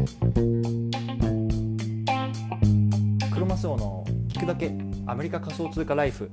[0.00, 0.06] ク
[3.38, 4.72] ロマスオの聞くだけ
[5.06, 6.30] アメリカ仮想通貨ライフ。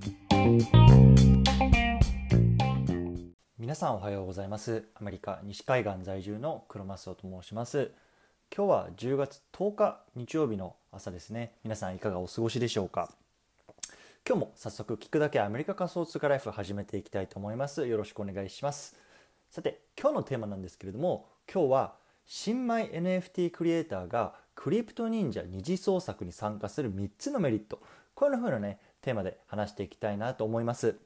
[3.59, 4.85] 皆さんおはようございます。
[4.95, 7.91] アメリカ西海岸在住のクロマスオと申します。
[8.55, 11.52] 今日は10月10日日曜日の朝ですね。
[11.65, 13.11] 皆さんいかがお過ごしでしょうか。
[14.25, 17.86] 今日も早速聞くだけアメリカ仮想通貨ライフ始めていきたいと思います。
[17.86, 18.95] よろしくお願いします。
[19.49, 27.81] さて今日のテーマなんですけれども今日は新米 NFT クリエイターがクリプト忍者二次創作に参加する3つのメリット
[28.13, 30.98] こういうふうなねテーマで話していきたいなと思います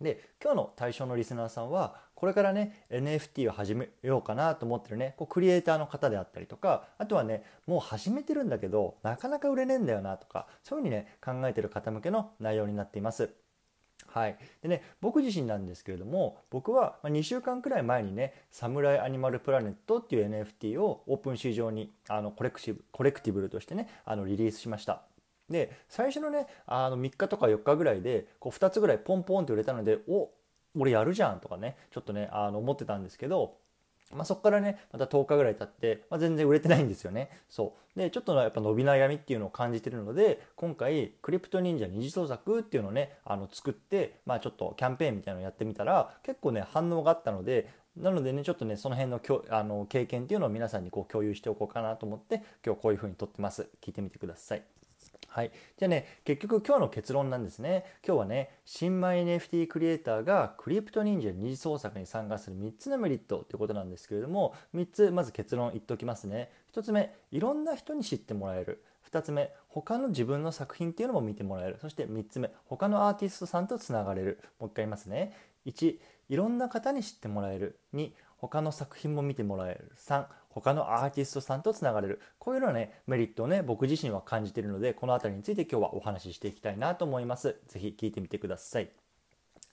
[0.00, 13.34] で今日の対象のリスナーさんはこれからね NFT を始めようかなと思ってるねこうクリエイターの方であったりとかあとはねもう始めてるんだけどなかなか売れねえんだよなとかそういうふうにね考えてる方向けの内容になっています。
[14.10, 25.02] はい、でね僕自身なんですけれども僕は2週間くらい前にね「サムライアニマルプラネット」っていう NFT をオープン市場にあのコレクティブコレクティブルとしてねあのリリースしました。
[25.50, 30.30] で最初のねあの3日とか4日ぐらいでこう2つぐらいポンポンって売れたのでお
[30.76, 33.56] 俺やるじゃんとかねちょっとねあの思ってたんですけど
[34.14, 37.30] まあ、そこからねまた10日ぐらい経って、まあ、全然売れてないんですよね。
[37.48, 37.98] そう。
[37.98, 53.68] でちょっとやっぱ伸び悩みっていうのを感じてるので今回クリプト忍者二次創作っていうのをねあの作って、まあ、ちょっとキャンペーンみたいなのをやってみたら結構ね反応があったのでなのでねちょっとねその辺のきょあの経験っていうのを皆さんにこう共有しておこうかなと思って今日こういう風に撮ってます。
[53.82, 54.87] 聞いてみてください。
[55.28, 57.84] はい、じゃあね結局今日の結論なんですね。
[58.04, 66.50] 今日はね新米 NFT クリエイターがクリプト忍者二次創作に参加する3つのメリットということなんですけれども3つまず結論言っておきますね。
[66.74, 68.82] 1つ目いろんな人に知ってもらえる。
[69.10, 71.78] 2つ目他の自分の作品っていうのも見てもらえる。
[71.80, 74.40] そして3つ目他のアーティストさんとつながれる。
[74.58, 75.34] もう一回言いますね。
[75.66, 75.98] 1
[76.30, 77.78] いろんな方に知ってもらえる。
[77.94, 79.92] 2他の作品も見てもらえる。
[79.96, 82.20] 3他のアーティストさんとつながれる。
[82.38, 87.56] こういうようなねメリットをね僕自身は感じているのでこの辺りについて今日はお話ししていきたいなと思います。
[87.68, 88.90] 是非聞いてみてください。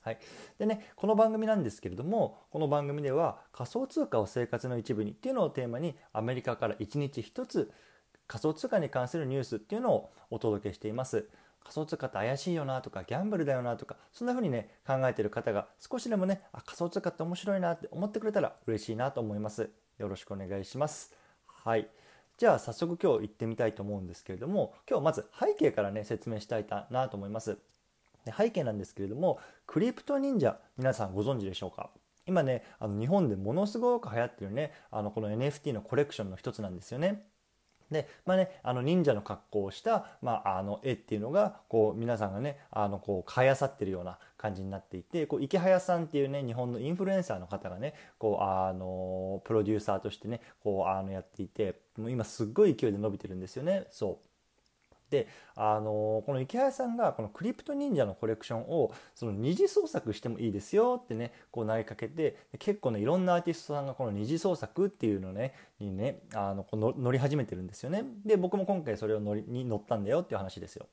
[0.02, 0.18] はい、
[0.58, 7.72] でねこの番組なんですけれどもこの番組では仮想通貨を生活の一部にっていうのをテーマにアメリカから1日1つ
[8.28, 11.28] 仮想通貨に関するニュースっていうのをお届けしています。
[11.64, 19.68] 仮想通貨って怪しいよなとかギャンブルだよなとかそんな風にね考えてる方が少しでもねあ仮想通貨って面白いなって思ってくれたら嬉しいなと思います。
[19.98, 21.14] よろしくお願いします。
[21.46, 21.88] はい。
[22.36, 27.58] じゃあ早速今日行ってみたいと思うんですけれども今日まず背景からね説明したいなと思います。
[28.24, 31.90] で背景なんですけれどもクリプト忍者皆さんご存知でしょうか？
[32.26, 37.24] 今ねあの日本でものすごく流行ってるねあのこの NFT のコレクションの一つなんですよね。
[37.90, 53.86] でまあね、あの忍者の格好をした、まあ、あの絵っていうのがこう皆さんがねあのこう買い漁ってるような感じになっていてこう池早さんっていうね日本のインフルエンサーの方がねこうあのプロデューサーとしてねこうあのやっていてもう今すっごい勢いで伸びてるんですよね。
[53.90, 54.35] そう
[55.10, 70.86] であのこの池谷さんがこのクリプト忍者のコレクションをその二次創作してもいいですよってねこう投げかけて結構ねいろんなアーティストさんがこの二次創作っていうのねにねあのこの乗り始めてるんですよねで僕も今回それを乗りに乗ったんだよっていう話ですよ。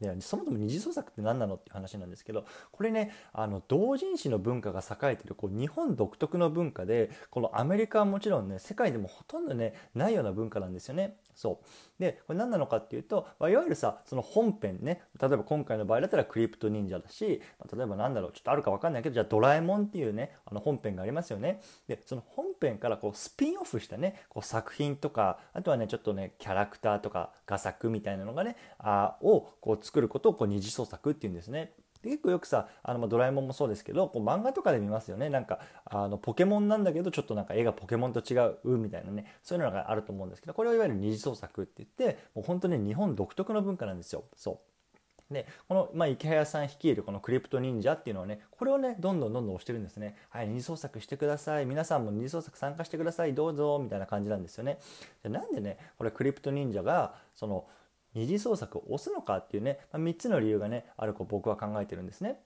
[0.00, 11.16] でそもそも二次創作って何なのっていう話なんですけどこれねあの同人誌の文化が栄えてるこう日本独特の文化でこのアメリカはもちろんね世界でもほとんどねないような文化なんですよね。
[11.36, 11.66] そう。
[12.00, 15.02] でこれ何なのかっていうと、まあ、いわゆるさその本編ね。
[15.20, 21.60] 例えば今回の場合だったらクリプト忍者だし、まあ、例えばなんだろうちょっとあるか分かんないけどじゃあドラえもんっていうねあの本編がありますよね。
[21.86, 31.72] でその本編からこうスピンオフしたねこう作品とかあとはねちょっとねキャラクターとか画作みたいなのがねあをこう作ることをこう二次創作っていうんですね。
[32.10, 35.28] 結構よくさあの、まドラえもんもそうですけどこう漫画とかで見ますよね。
[35.28, 39.26] なんかあのポケモンなんだけどちょっとなんか絵がポケモンと違うみたいなね。
[39.42, 44.24] そういうのがあると思うんですけどこれはいわゆる二次創作って言ってもう本当に日本独特の文化なんですよ。
[44.36, 44.58] そう。
[45.30, 50.16] でこの、まあ、池早さん率いるこのクリプト忍者っていうのはねこれをねどんどんどんどん押してるんですね。
[50.30, 51.66] はい二次創作してください。
[51.66, 53.34] 皆さんも二次創作参加してください。
[53.34, 53.78] どうぞ。
[53.82, 54.78] みたいな感じなんですよね。
[55.22, 57.66] じゃなんでねこれクリプト忍者がその
[58.16, 62.40] 二次創作を押すのかっていうね、まあ、3つの理由がねあると僕は考えてるんですね。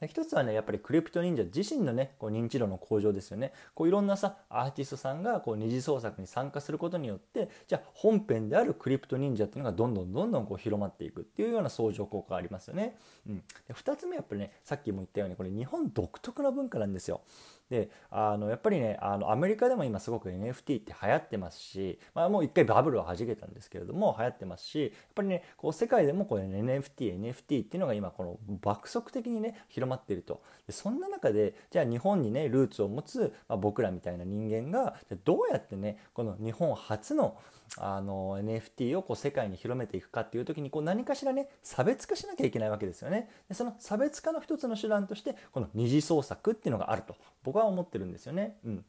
[0.00, 3.52] で一つはねやっぱりクリプト忍者自身のねこう認知度の向上ですよね。
[3.74, 12.96] こういろんなさアーティストさんがこう二次創作に参加することによってじゃあ本編であるクリプト忍者っていうのがどんどんどんどんこう広まっていくっていうような相乗効果がありますよね、
[13.26, 17.22] うん、で2つ目やっぱりねさっきも言ったようにこれ日本独特の文化なんですよ。
[17.70, 30.42] であのやっぱりねあのアメリカでも今すごく NFT って流行ってますし、まあ、もう一回バブルをはじけたんですけれども流行ってますしやっぱりねこう世界でもこう NFT NFT っていうのが今この爆速的にね広まっていると。
[30.66, 37.36] でそんな中でじゃあ日本にねルーツを持つ、まあ、僕らみたいな人間がどうやってねこの日本初の
[37.78, 48.56] あの NFT をこう世界に広めていくかっていう時にこう何かしらね差別化しなきゃいけないわけですよねでその差別化の一つの手段としてこの二次創作っていうのがあると僕は思ってるんですよね。
[48.64, 48.84] うん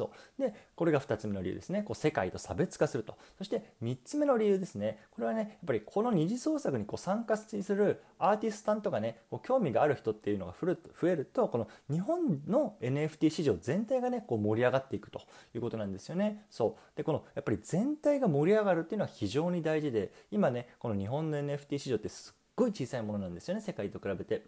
[0.00, 1.82] そうでこれが2つ目の理由ですね。
[1.82, 3.18] こう世界と差別化すると。
[3.36, 4.98] そして3つ目の理由ですね。
[5.10, 15.20] これはねやっぱりこの二次創作にこう参加するアーティストさんとかねこう興味がある人っていうのが増えるとこの日本の NFT 市場全体がねこう盛り上がっていくと。
[15.54, 16.44] いうことなんですよね。
[16.50, 16.96] そう。
[16.96, 23.60] でこのやっぱり全体が盛り上がるっていうのは非常に大事で今ねこの日本の NFT 市場ってすっごい小さいものなんですよね。
[23.60, 24.46] 世界と比べて。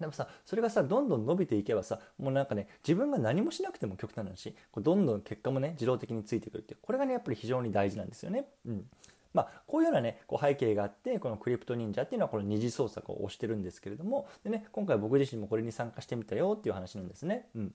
[0.00, 8.46] でもさそれがさどんどん伸びていけばさもうなんかね自分が何もしなくても極端な話こうどんどん結果もね自動的についてくるっていうこれがねやっぱり非常に大事なんですよね。
[8.66, 8.84] うん
[9.32, 17.48] まあ、こういうようなねこう背景があってこのクリプト忍者っていうのはこの二次創作を推してるんですけれどもで、ね、今回僕自身もこれに参加してみたよっていう話なんですね。
[17.56, 17.74] うん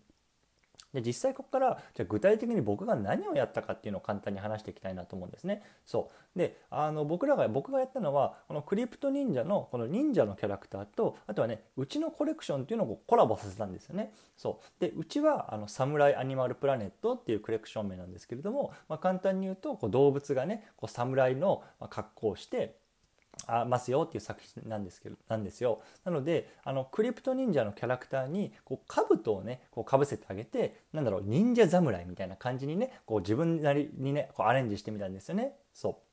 [0.94, 5.64] で実際ここからじゃ具体的に僕が何をやったかっていうのを簡単に話していきたいなと思うんですね。
[5.86, 14.14] そうであの僕らが僕がやったのはこのクリプト忍者のこの忍者のキャラクターとあとはねうちのコレクションっていうのをコラボさせたんですよね。
[14.38, 22.78] そうでうちはあのサムライアニマルプラネットっていうコレクション名なんですけれども、まあ、簡単に言うとこう動物がねこうサムライの格好をして
[23.48, 25.82] あますよっていう作品なんですけどなんですよ。
[26.04, 35.54] なのであのクリプト忍者のキャラクターにこう兜をねこうかぶせてあげてなんだろう忍者侍みたいな感じにねこう自分なりにねこうアレンジしてみたんですよね。
[35.74, 36.10] そう。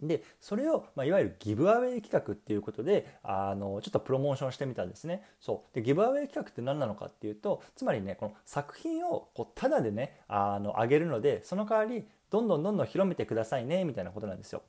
[0.00, 5.24] でそれを、まあ、いわゆるギブアウェイ企画っていうことであのちょっとプロモーションしてみたんですね。
[5.40, 5.74] そう。
[5.74, 14.62] でギブアウェイ企画って何なのかっていうとつまりねこの作品をこうタダでねあの上げるのでその代わりどんどんどんどん広めてくださいねみたいなことなんですよ。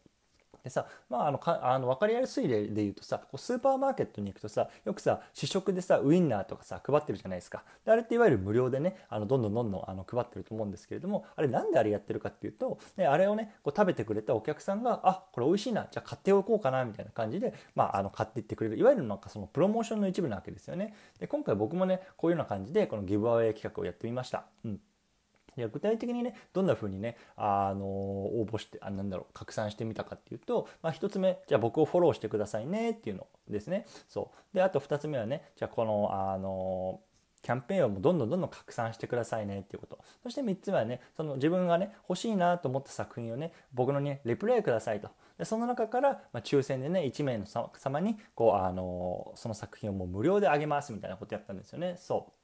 [0.63, 7.63] でさ、まあ、あのかあの分かりやすい例で言うとさこうスーパーマーケットに行くとさよくさ試食でさウインナーとかさ配ってるじゃないですか。
[7.85, 18.77] であれっていわゆる無料でねあのどんどんどんどんあの配ってると思うんですけれどもあれなんであれやってるかっていうと、ね、あれをねこう食べてくれたお客さんがあこれ美味しいなじゃあ買っておこうかなみたいな感じで、まあ、あの買っていってくれる。
[18.77, 20.93] いわゆるなんかそのプロモーションの一部なわけですよね。
[21.19, 24.45] で今回僕もねこういうような感じでこのギブアウェイ企画をやってみました。
[24.65, 24.79] うん。
[25.59, 33.85] いや具体的にねどんな風にねあの応募してあなんだろう拡散してみたかっていうと、まあ、1つ目じゃあ僕をフォローしてくださいねっていうのですね。
[34.07, 34.55] そう。
[34.55, 37.01] であと2つ目はねじゃあこのあの
[37.41, 39.99] キャンペーンをもどんどんどんどん拡散してくださいねっていうこと。
[40.23, 45.09] そして3つ目はねその自分がね欲しいなと思った作品をね僕のねレプレイくださいと。
[45.37, 51.95] でその中から、まあ、抽選でね1名の様にこうあのその作品をもう無料であげますみたいなことやったんですよね。
[51.97, 52.38] そう。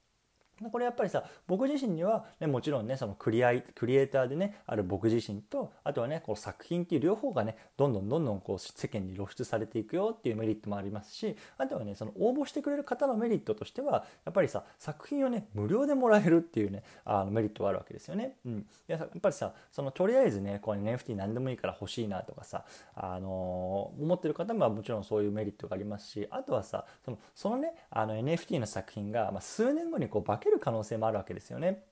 [0.72, 18.36] これやっぱりさ僕自身には、ね、もちろんねそのクリアクリエイターでねある僕自身とあとはねこう作品っていう両方がねどんどんどんどんこう世間に露出されていくよっていうメリットもありますしあとはねその応募してくれる方のメリットとしてはやっぱりさ作品をね無料でもらえるっていうねあのメリットはあるわけですよね。
[18.46, 22.66] うん、やっぱりさそのとりあえずねこう NFT 何でもいいから欲しいなとかさ、
[22.96, 31.84] あのー、思ってる方ももちろんそういうメリットがありますしあとはさそのそのねあの NFT の作品が、まあ、数年後にこう化ける可能性もあるわけですよね。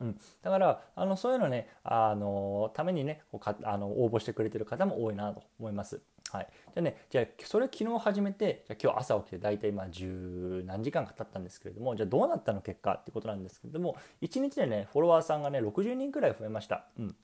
[0.00, 6.00] うん、だからあのそういうのねあのためにねかあの応募してくれてる方も多いなと思います。
[6.30, 16.86] はい、じゃあねじゃあそれ昨日始めてじゃ今日朝起きて大体まあ10何時間か経ったんですけれどもじゃあどうなったの結果ってことなんですけれども1日でねフォロワーさんがね60人くらい増えました。
[16.98, 17.16] うん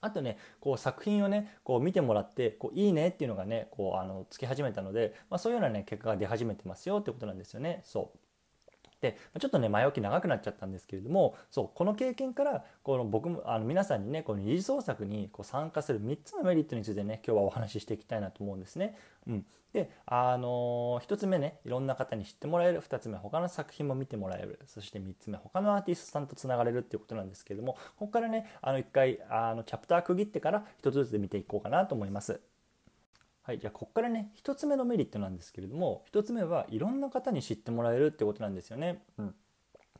[0.00, 7.80] あとねこう作品をねこう見てもらってこういいねっていうのがねこうあのつき始めたので、まあ、そういうようなね結果が出始めてますよってことなんですよね。
[7.84, 8.18] そう
[9.04, 18.96] でちょっとね前置き長くなっちゃったんですけれどもそうこの経験からこの僕もあの皆さんにねこの二次創作にこう参加する3つのメリットについてね今日はお話ししていきたいなと思うんですね。
[19.28, 32.53] うん、であのー、1つ目ねいろんな方に知ってもらえる2つ目他の作品も見てもらえるそして3つ目他のアーティストさんとつながれるっていうことなんですけれどもここからねあの1回あのチャプター区切ってから1つずつで見ていこうかなと思います。
[33.44, 39.04] はい、じゃあここからね1つ目のメリットなんですけれども1つ目はいろんな方に知ってもらえるってことなんですよね。
[39.18, 39.34] うん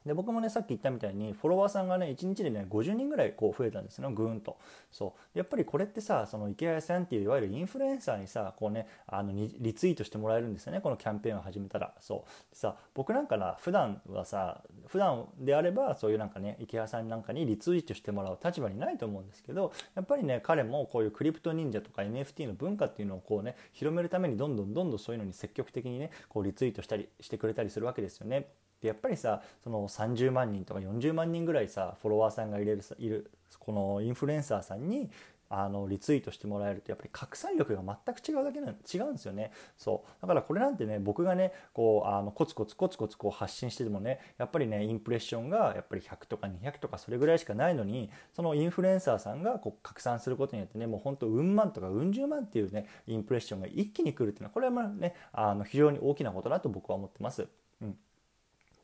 [0.06, 4.58] で僕もねさっき言ったみたいにフォロワーさんがね1日でね50人ぐらいこう増えたんですよぐーんと。
[4.90, 5.38] そう。
[5.38, 11.94] やっぱりこれってさその池谷さんっていういわゆるインフルエンサーにさこうねあのリツイートしてもらえるんですよねこのキャンペーンを始めたら。
[12.00, 12.56] そう。
[12.56, 28.48] さ僕なんかな普段はさ普段であればそういうなんかね池谷さんなんかにリツイートしてもらう立場にないと思うんですけどやっぱりね彼もこういうクリプト忍者とか NFT の文化っていうのをこうね広めるためにどんどんどんどんそういうのに積極的にねこうリツイートしたりしてくれたりするわけですよね。
[28.84, 35.10] でやっぱりさその30万人とか40万人ぐらいさフォロワーさんがいるいるこのインフルエンサーさんに
[35.48, 39.52] あのリツイートしてもらえるとやっぱり拡散力が全く違うだけな違うんですよね。
[39.78, 40.10] そう。
[40.20, 57.46] だからこれなんてね僕がねこうあのコツコツコツコツこう発信しててもねやっぱりねインプレッションがやっぱり100とか200とかそれぐらいしかないのにそのインフルエンサーさんがこう拡散することによってねもうほんとうん万とかうん十万っていうねインプレッションが一気に来るっていうのはこれはまあねあの非常に大きなことだと僕は思ってます。
[57.80, 57.96] うん、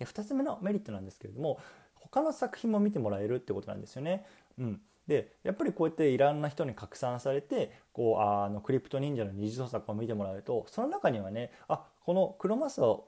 [0.00, 1.60] で2つ目のメリットなんですけれども
[1.94, 4.26] 他の作品も見てもらえるってことなんですよね。
[4.58, 13.06] うん、でやっぱりこうやっていろんな人に拡散されてこうあのクリプト忍者の二次創作を見てもらうとその中にはねあこのクロマスを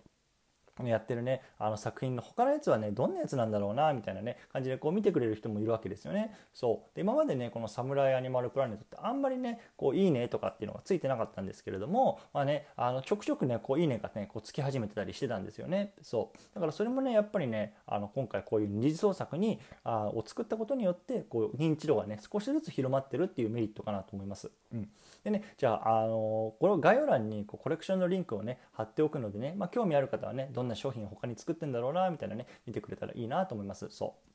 [0.85, 6.35] やってるねあの作品の他のやつはねどんなやつなんだろうなみたいなね感じでこう見てくれる人もいるわけですよね。
[6.55, 15.93] そうで今までねこの「サムライアニマルプラネット」ってあんまりねこういいねとかっていうのがついてなかったんですけれどもまあねあのちょくちょくねこういいねがねこうつき始めてたりしてたんですよね。
[16.01, 24.51] そうだからそれもねやっぱりねあの今回こういう二次創作にあを作ったことによってこう認知度がね少しずつ広まってるっていうメリットかなと思います。
[24.73, 24.89] うん、
[25.23, 34.33] でねじゃあ、あのこの概要欄にこうコレクションのリンクをね貼っておくのでね、まあ、興味ある方はねどんな商品を他に作ってんだろうなみたいなね見てくれたらいいなと思いますそう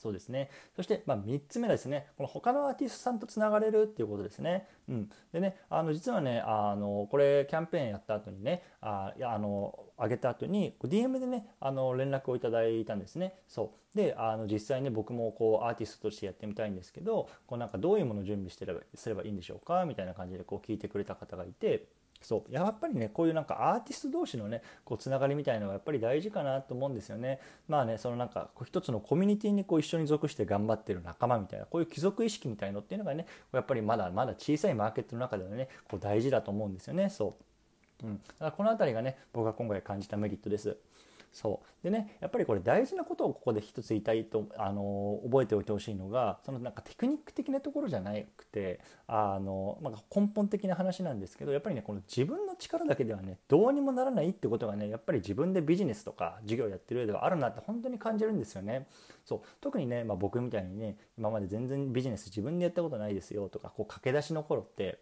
[0.00, 0.48] そうですね。
[0.74, 2.06] そして、まあ、3つ目ですね。
[2.16, 4.66] この他のアーティストさんとつながれるっていうことですね。
[4.88, 5.10] うん。
[5.30, 13.34] でね、あの、実はね、あの、これ、キャンペーンやった後にね、あ、いや、あの、上げた後に、DM でね、あの、連絡をいただいたんですね。
[13.46, 13.96] そう。
[13.96, 21.88] で、あの、実際ね、僕もこう、アーティストとしてやってみたいんですけど、こう、なんかどういうものを準備してれば、すればいいんでしょうかみたいな感じで、こう、聞いてくれた方がいて、
[22.20, 27.40] そうやっぱりねこういうなんかアーティスト同士のねこうつながりみたいのがやっぱり大事かなと思うんですよね。
[27.66, 37.08] まあねそのなんか一つのコミュニティにこう一緒に属して頑張ってる仲間みたいなこういう貴族意識みたいのっていうのがねやっぱりまだまだ小さいマーケットの中ではねこう大事だと思うんですよね。
[37.08, 37.36] そ
[38.02, 40.76] う、うん、だからこの辺りがね僕が今回感じたメリットです。
[41.32, 41.84] そう。
[41.84, 58.86] でねやっぱりこれ大事なことをここで一つ言いたいとあの覚えておいてほしいのがそのなんかテクニック的なところじゃなくてあの、まあ、根本的な話なんですけどやっぱりねこの自分の力だけではねどうにもならないってことがねやっぱり自分でビジネスとか事業やってる上ではあるなって本当に感じるんですよね。
[59.24, 59.40] そう。
[59.60, 64.98] 特にね、まあ、僕みたいにね今まで全然ビジネス自分でやったことないですよとかこう駆け出しの頃って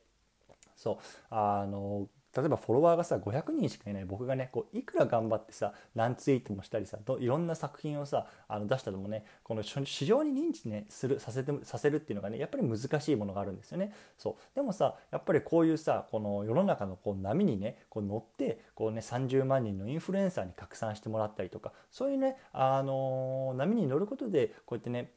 [0.77, 0.97] そう。
[1.31, 2.09] あの
[2.39, 13.93] 例えばフォロワーがさ500人しかいない僕がねこういくら頑張ってさ何ツイートもしたりさいろんな作品をさあの出したのもねこの市場に認知ねするさせてさせるっていうのがねやっぱり難しいものがあるんですよね。
[14.17, 25.11] そうでもさやっぱりこういうさこの世の中のこう波にねこう乗ってこうね30万人のインフルエンサーに拡散してもらったりとかそういうねあの、波に乗ることでこうやってね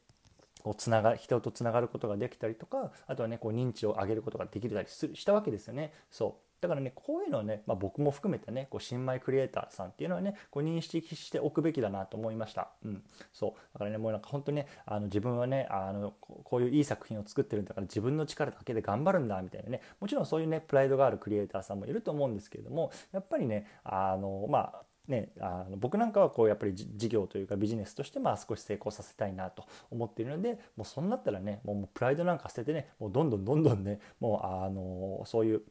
[0.62, 5.92] こうつなが人とつながることができたりとかあとはねこう認知を上げることができたりするしたわけですよね。
[6.10, 13.02] そうだからねこういうのはね、まあ、僕も含めてねこう新米クリエイターさんっていうのはねこう認識しておくべきだなと思いました、うん、
[13.32, 13.50] そう。
[13.74, 19.80] だからねもうなんか本当にねあの自分はねあのこういういい作品を作ってるんだから自分の力だけで頑張るんだみたいなね。
[20.00, 35.62] もちろんそういうねプライドがあるクリエイターさんもいると思うんですけれどもやっぱりねあのまあね、あの僕なんかはこうやっぱり事業というかビジネスとしてまあ少し成功させたいなと思っているのでもうそんなったらねもうプライドなんか捨ててねもうどんどんどんどんねもうあのそういう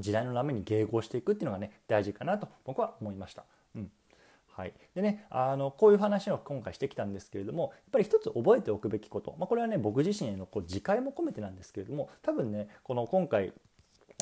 [0.00, 3.44] 時代の波に迎合していくっていうのがね大事かなと僕は思いました。
[3.76, 3.90] うん
[4.56, 13.52] はい、でねあのこういう話を今回してきたんですけれどもやっぱり一つ覚えておくべきこと、まあ、これはね僕自身へのこう自戒も込めてなんですけれども多分ねこの今回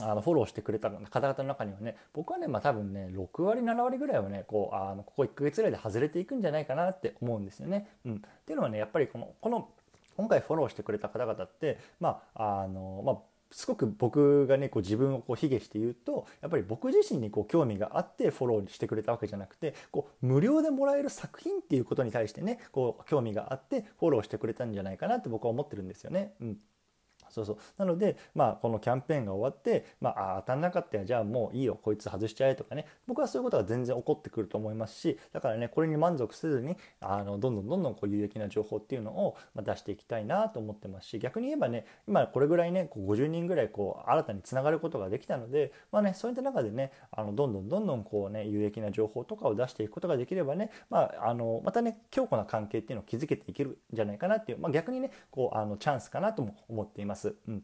[0.01, 7.89] あのフォローしてくれた方々の中にはね僕はねまあ多分ね6割7割ぐらいはねこうあのここ1ヶ月ぐらいで外れていくんじゃないかなって思うんですよね。
[8.07, 9.69] うん、っていうのはねやっぱりこのこの
[10.17, 13.17] 今回フォローしてくれた方々ってまああのまあ
[13.53, 26.35] すごく僕がねこう自分をこう卑下して言うとやっぱり僕自身にこう興味があってフォローしてくれたわけじゃなくてこう無料でもらえる作品っていうことに対してねこう興味があってフォローしてくれたんじゃないかなって僕は思ってるんですよね。
[26.41, 26.57] うん
[27.33, 27.57] そうそう。
[27.79, 31.79] なので、まあ、このキャンペーンが終わって、まあ、当たんなかったらじゃあもういいよ。
[31.83, 32.55] こいつ外しちゃえ。
[32.55, 32.87] とかね。
[33.07, 57.22] 僕はそういうことが全然起こってくると思いますしだからねこれに満足せずにあのどんどんどんどんこう有益な情報っていうのを出していきたいなと思ってますし逆に言えばね今これぐらいねこう50人ぐらいこう新たにつながることができたので、まあね、そういった中でねあのどんどんどんどんこうね有益な情報とかを出していくことができればね、まあ、あのまたね強固な関係っていうのを築けていけるんじゃないかなっていう、まあ、逆にねこうあのチャンスかなとも思っています。
[57.29, 57.63] うん。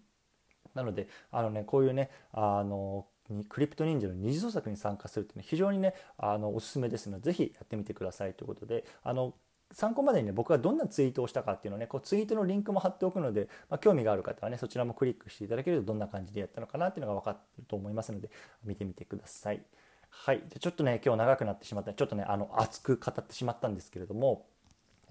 [0.75, 3.07] なのであのねこういうねあの
[3.49, 9.35] クリプト忍者の二次創作に参加するっていうのは非常にねあのおすすめですのでぜひやってみてくださいということであの
[9.73, 18.31] 参考までにね僕がどんなツイートをしたかっていうのをねこうツイートのリンクも貼っておくので、まあ、興味がある方はねそちらもクリックしていただけるとどんな感じでやったのかなっていうのが分かると思いますので
[18.65, 19.63] 見てみてください。
[20.11, 24.47] はい、ちょっとね今日長くなってしまったちょっとねあの熱く語ってしまったんですけれども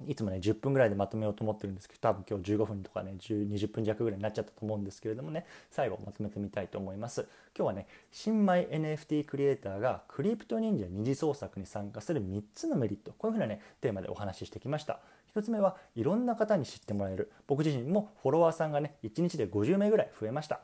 [0.06, 7.28] いつもね10分ぐらいでまとめようと思ってるんですけど多分今日15分とかね20分弱ぐらいになっちゃったと思うんですけれどもね最後まとめてみたいと思います。
[7.58, 15.00] 今日はね新米 NFT クリエイターがクリプト忍者二次創作に参加する3つのメリットこういうふうなねテーマでお話ししてきました。
[15.36, 17.32] 1つ目はいろんな方に知ってもらえる。
[17.48, 20.60] 僕自身もフォロワーさんがね1日で50名ぐらい増えました。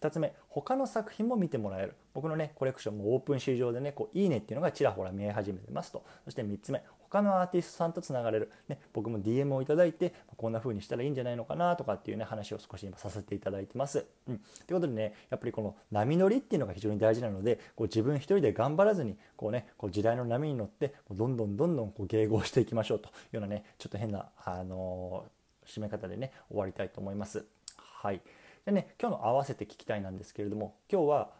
[0.00, 1.94] 2つ目他の作品も見てもらえる。
[2.12, 6.02] 僕のねコレクションもオープン市場でねこういいねっていうのがちらほら見え始めてますと。
[6.24, 14.06] そして3つ目他のアーティストさんとつながれる、ね、僕も DM をいただいてこんな風にしたらいいんじゃないのかなとかっていうね話を少し今させていただいてます。
[14.28, 27.44] うん、ということでねやっぱりこの波乗りっていうのが非常に大事なのでこう自分一人で頑張らずにこうねこう時代の波に乗ってどんどんどんどんこう迎合していきましょうというようなねちょっと変なあのー、締め方でね終わりたいと思います。
[27.76, 28.20] はい
[28.64, 31.30] でね今日の合わせて聞きたいなんですけれども今日は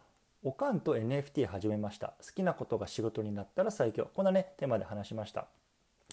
[0.42, 5.46] おかんと NFT 始めました好きなことが仕事になったら最強こんなねテーマで話しました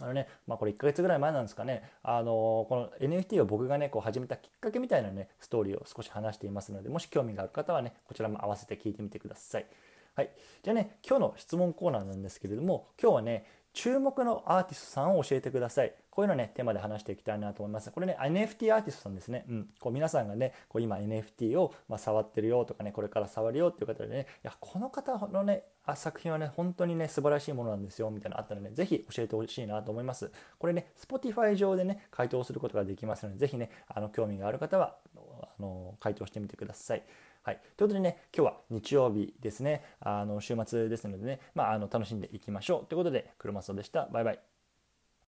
[0.02, 9.68] あのね、まあ、これ1ヶ月ぐらい前なんですかね、あのこの NFT を僕がね、こう始めたきっかけみたいなね、ストーリーを少し話していますので、もし興味がある方はね、こちらも合わせて聞いてみてください。
[10.16, 10.32] はい。
[10.64, 15.94] じゃあね、今日の質問コーナーなんですけれども、今日はね、注目のアーティストさんを教えてください。
[16.12, 17.92] こういうのね、テーマで話していきたいなと思います。
[17.92, 19.46] これね、NFT アーティストさんですね。
[19.50, 19.70] うん。
[19.80, 25.64] こう皆さんがね、こう今 NFT をま触ってるよとかね、これから触るよっていう方でね、いや、この方のね、
[25.96, 30.32] 作品はね、本当にね、素晴らしいものなんですよ、みたいなのあったらね、ぜひ教えてほしいなと思います。
[30.60, 37.04] これね、Spotify 上でね、回答することができますので、ぜひね、あの、興味がある方は、あの、回答してみてください。
[37.44, 39.84] はい、ということでね今日は日曜日ですね。
[40.00, 42.86] あの週末ですのでね、まあ、あの楽しんでいきましょう。
[42.86, 44.08] ということで車マでした。
[44.14, 44.53] バイバイ。